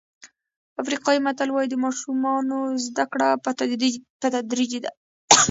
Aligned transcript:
افریقایي 0.81 1.19
متل 1.25 1.49
وایي 1.51 1.67
د 1.71 1.75
ماشومانو 1.85 2.57
زده 2.85 3.05
کړه 3.11 3.29
په 3.43 3.49
تدریج 4.31 4.73
ده. 4.83 4.91